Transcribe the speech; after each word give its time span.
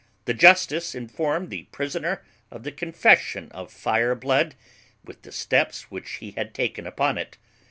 The 0.25 0.33
justice 0.33 0.95
informed 0.95 1.51
the 1.51 1.65
prisoner 1.65 2.23
of 2.49 2.63
the 2.63 2.71
confession 2.71 3.51
of 3.51 3.71
Fireblood, 3.71 4.53
with 5.05 5.21
the 5.21 5.31
steps 5.31 5.91
which 5.91 6.13
he 6.13 6.31
had 6.31 6.55
taken 6.55 6.87
upon 6.87 7.19
it. 7.19 7.37